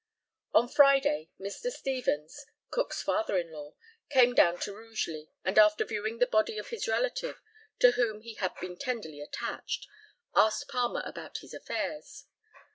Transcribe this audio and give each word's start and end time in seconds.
On 0.55 0.67
Friday 0.67 1.29
Mr. 1.39 1.69
Stevens, 1.71 2.47
Cook's 2.71 3.03
father 3.03 3.37
in 3.37 3.51
law, 3.51 3.75
came 4.09 4.33
down 4.33 4.59
to 4.61 4.73
Rugeley, 4.73 5.29
and, 5.45 5.59
after 5.59 5.85
viewing 5.85 6.17
the 6.17 6.25
body 6.25 6.57
of 6.57 6.69
his 6.69 6.87
relative, 6.87 7.39
to 7.77 7.91
whom 7.91 8.21
he 8.21 8.33
had 8.33 8.55
been 8.59 8.77
tenderly 8.79 9.21
attached, 9.21 9.85
asked 10.35 10.67
Palmer 10.69 11.03
about 11.05 11.37
his 11.41 11.53
affairs. 11.53 12.25